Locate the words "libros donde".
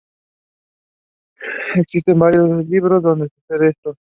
2.67-3.29